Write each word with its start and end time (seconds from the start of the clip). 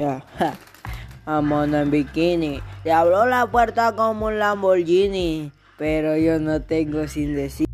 Ya. 0.00 0.24
Vamos 1.26 1.68
en 1.74 1.90
bikini. 1.90 2.62
Le 2.84 2.92
abrió 2.92 3.26
la 3.26 3.46
puerta 3.46 3.94
como 3.94 4.26
un 4.26 4.38
Lamborghini. 4.38 5.52
Pero 5.76 6.16
yo 6.16 6.38
no 6.38 6.62
tengo 6.62 7.06
sin 7.06 7.36
decir. 7.36 7.69